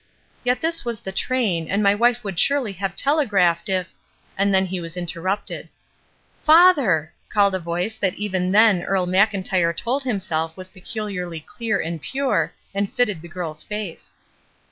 [0.43, 3.93] Yet this was the train, and my wife would surely have telegraphed if—"
[4.35, 5.69] and then he was inter rupted.
[6.43, 12.01] ''Father!" called a voice that even then Earle Mclntyre told himself was peculiarly clear and
[12.01, 14.15] pure, and fitted the girl's face.